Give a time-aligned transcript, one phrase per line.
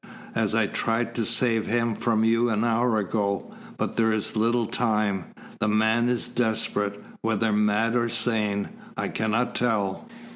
[0.33, 3.53] "As I tried to save him from you an hour ago.
[3.77, 5.25] But there is little time.
[5.59, 10.07] The man is desperate, whether mad or sane, I cannot tell.